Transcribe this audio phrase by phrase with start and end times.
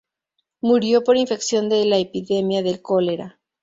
[0.61, 3.39] Murió por infección de la epidemia del cólera.